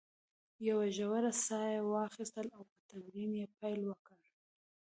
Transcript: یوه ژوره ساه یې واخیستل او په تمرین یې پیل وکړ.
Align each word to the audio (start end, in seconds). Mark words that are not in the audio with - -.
یوه 0.67 0.85
ژوره 0.97 1.31
ساه 1.45 1.65
یې 1.73 1.81
واخیستل 1.93 2.47
او 2.57 2.63
په 2.71 2.77
تمرین 2.89 3.31
یې 3.41 3.45
پیل 3.59 3.81
وکړ. 3.85 4.17